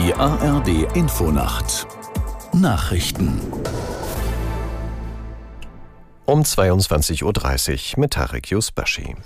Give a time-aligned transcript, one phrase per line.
[0.00, 1.88] Die ARD Infonacht
[2.52, 3.40] Nachrichten
[6.24, 7.24] um 22.30
[7.96, 9.16] Uhr mit Tarek Yusbashi.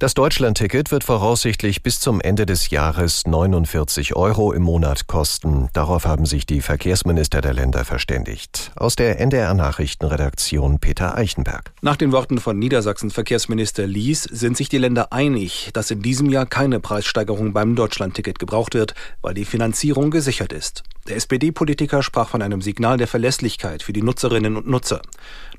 [0.00, 5.68] Das Deutschlandticket wird voraussichtlich bis zum Ende des Jahres 49 Euro im Monat kosten.
[5.72, 8.72] Darauf haben sich die Verkehrsminister der Länder verständigt.
[8.74, 11.72] Aus der NDR Nachrichtenredaktion Peter Eichenberg.
[11.80, 16.28] Nach den Worten von Niedersachsens Verkehrsminister Lies sind sich die Länder einig, dass in diesem
[16.28, 20.82] Jahr keine Preissteigerung beim Deutschlandticket gebraucht wird, weil die Finanzierung gesichert ist.
[21.06, 25.02] Der SPD-Politiker sprach von einem Signal der Verlässlichkeit für die Nutzerinnen und Nutzer.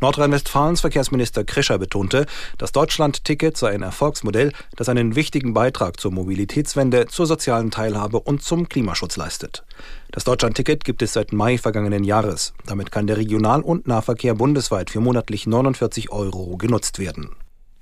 [0.02, 2.26] Nordrhein-Westfalens Verkehrsminister Krischer betonte,
[2.58, 8.41] das Deutschland-Ticket sei ein Erfolgsmodell, das einen wichtigen Beitrag zur Mobilitätswende, zur sozialen Teilhabe und
[8.41, 9.63] zum Klimaschutz leistet.
[10.12, 12.55] Das Deutschland-Ticket gibt es seit Mai vergangenen Jahres.
[12.66, 17.35] Damit kann der Regional- und Nahverkehr bundesweit für monatlich 49 Euro genutzt werden.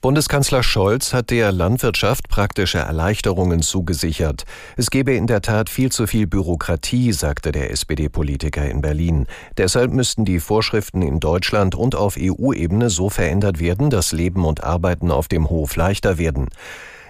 [0.04, 4.44] Bundeskanzler Scholz hat der Landwirtschaft praktische Erleichterungen zugesichert.
[4.76, 9.28] Es gebe in der Tat viel zu viel Bürokratie, sagte der SPD-Politiker in Berlin.
[9.58, 14.62] Deshalb müssten die Vorschriften in Deutschland und auf EU-Ebene so verändert werden, dass Leben und
[14.62, 16.50] Arbeiten auf dem Hof leichter werden.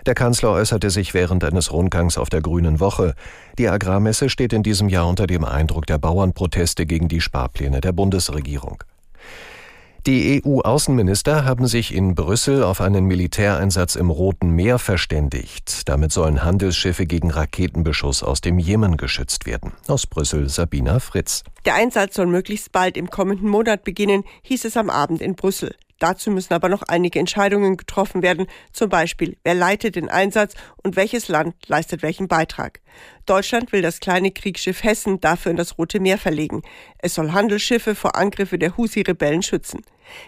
[0.06, 3.16] Der Kanzler äußerte sich während eines Rundgangs auf der Grünen Woche.
[3.58, 7.92] Die Agrarmesse steht in diesem Jahr unter dem Eindruck der Bauernproteste gegen die Sparpläne der
[7.92, 8.84] Bundesregierung.
[10.06, 15.88] Die EU-Außenminister haben sich in Brüssel auf einen Militäreinsatz im Roten Meer verständigt.
[15.88, 19.72] Damit sollen Handelsschiffe gegen Raketenbeschuss aus dem Jemen geschützt werden.
[19.88, 21.44] Aus Brüssel Sabina Fritz.
[21.64, 25.73] Der Einsatz soll möglichst bald im kommenden Monat beginnen, hieß es am Abend in Brüssel.
[26.00, 30.98] Dazu müssen aber noch einige Entscheidungen getroffen werden, zum Beispiel wer leitet den Einsatz und
[30.98, 32.82] welches Land leistet welchen Beitrag.
[33.26, 36.62] Deutschland will das kleine Kriegsschiff Hessen dafür in das Rote Meer verlegen.
[36.98, 39.80] Es soll Handelsschiffe vor Angriffe der Husi-Rebellen schützen.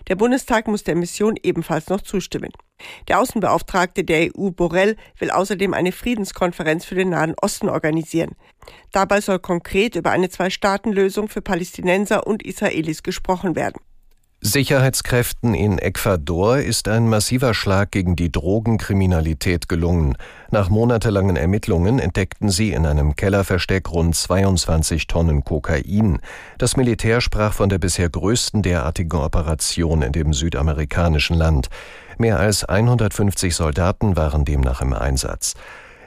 [0.08, 2.52] Der Bundestag muss der Mission ebenfalls noch zustimmen.
[3.08, 8.36] Der Außenbeauftragte der EU Borrell will außerdem eine Friedenskonferenz für den Nahen Osten organisieren.
[8.92, 13.80] Dabei soll konkret über eine Zwei-Staaten-Lösung für Palästinenser und Israelis gesprochen werden.
[14.48, 20.18] Sicherheitskräften in Ecuador ist ein massiver Schlag gegen die Drogenkriminalität gelungen.
[20.52, 26.20] Nach monatelangen Ermittlungen entdeckten sie in einem Kellerversteck rund 22 Tonnen Kokain.
[26.60, 31.70] Das Militär sprach von der bisher größten derartigen Operation in dem südamerikanischen Land.
[32.20, 35.56] Mehr als 150 Soldaten waren demnach im Einsatz.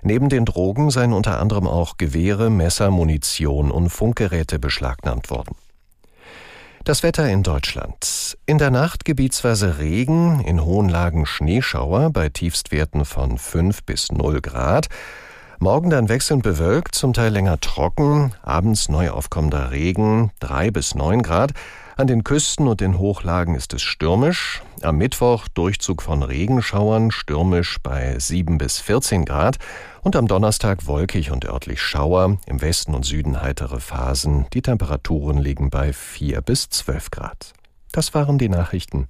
[0.02, 5.56] Neben den Drogen seien unter anderem auch Gewehre, Messer, Munition und Funkgeräte beschlagnahmt worden.
[6.88, 8.38] Das Wetter in Deutschland.
[8.46, 14.40] In der Nacht gebietsweise Regen, in hohen Lagen Schneeschauer bei Tiefstwerten von 5 bis 0
[14.40, 14.86] Grad.
[15.58, 21.20] Morgen dann wechselnd bewölkt, zum Teil länger trocken, abends neu aufkommender Regen, 3 bis 9
[21.20, 21.52] Grad.
[21.98, 24.62] An den Küsten und in Hochlagen ist es stürmisch.
[24.82, 29.58] Am Mittwoch Durchzug von Regenschauern, stürmisch bei 7 bis 14 Grad.
[30.02, 34.46] Und am Donnerstag wolkig und örtlich Schauer, im Westen und Süden heitere Phasen.
[34.52, 37.52] Die Temperaturen liegen bei 4 bis 12 Grad.
[37.90, 39.08] Das waren die Nachrichten.